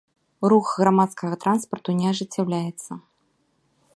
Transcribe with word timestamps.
Рух 0.53 0.67
грамадскага 0.83 1.35
транспарту 1.43 1.95
не 1.99 2.05
ажыццяўляецца. 2.13 2.91